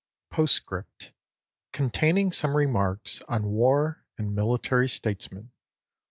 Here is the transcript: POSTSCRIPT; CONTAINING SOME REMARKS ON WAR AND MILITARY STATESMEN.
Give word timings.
POSTSCRIPT; 0.31 1.11
CONTAINING 1.73 2.31
SOME 2.31 2.57
REMARKS 2.57 3.21
ON 3.29 3.51
WAR 3.51 4.03
AND 4.17 4.33
MILITARY 4.33 4.89
STATESMEN. 4.89 5.51